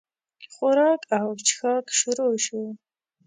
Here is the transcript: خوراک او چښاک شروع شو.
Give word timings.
خوراک 0.53 1.01
او 1.19 1.27
چښاک 1.47 1.85
شروع 1.99 2.33
شو. 2.45 2.61